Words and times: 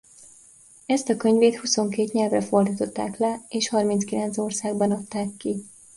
Ezt 0.85 1.09
a 1.09 1.17
könyvét 1.17 1.57
huszonkét 1.57 2.11
nyelvre 2.13 2.41
fordították 2.41 3.17
le 3.17 3.45
és 3.49 3.69
harminckilenc 3.69 4.37
országban 4.37 4.91
adták 4.91 5.37
ki. 5.37 5.65